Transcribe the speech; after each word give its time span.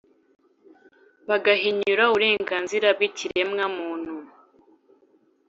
bagahinyura 1.29 2.03
uburenganzira 2.05 2.87
bw’ikiremwamuntu 2.97 4.13